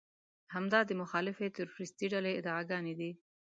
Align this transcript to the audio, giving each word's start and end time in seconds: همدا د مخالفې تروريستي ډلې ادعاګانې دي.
همدا 0.53 0.79
د 0.85 0.91
مخالفې 1.01 1.47
تروريستي 1.57 2.05
ډلې 2.13 2.31
ادعاګانې 2.39 2.93
دي. 2.99 3.11